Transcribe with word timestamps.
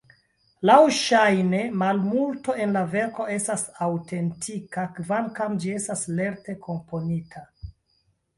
Laŭŝajne, 0.67 1.59
malmulto 1.81 2.55
en 2.65 2.73
la 2.77 2.81
verko 2.95 3.27
estas 3.35 3.65
aŭtentika, 3.89 4.87
kvankam 4.97 5.59
ĝi 5.67 5.77
estas 5.83 6.09
lerte 6.23 6.59
komponita. 6.67 7.47